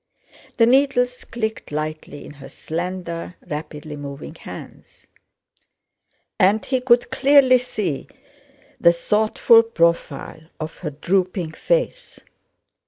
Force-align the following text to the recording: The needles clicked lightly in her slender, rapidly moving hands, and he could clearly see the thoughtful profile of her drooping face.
The 0.57 0.65
needles 0.65 1.23
clicked 1.25 1.71
lightly 1.71 2.25
in 2.25 2.33
her 2.33 2.49
slender, 2.49 3.35
rapidly 3.45 3.95
moving 3.95 4.33
hands, 4.33 5.05
and 6.39 6.65
he 6.65 6.81
could 6.81 7.11
clearly 7.11 7.59
see 7.59 8.07
the 8.79 8.93
thoughtful 8.93 9.61
profile 9.61 10.41
of 10.59 10.77
her 10.79 10.89
drooping 10.89 11.51
face. 11.51 12.19